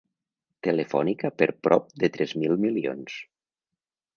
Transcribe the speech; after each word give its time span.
Telefònica 0.67 1.31
per 1.41 1.47
prop 1.67 1.93
de 2.05 2.09
tres 2.17 2.33
mil 2.45 2.59
milions. 2.65 3.19